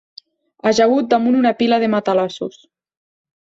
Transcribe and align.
Ajagut 0.69 1.11
damunt 1.11 1.37
una 1.41 1.51
pila 1.59 1.79
de 1.85 1.91
matalassos 1.97 2.59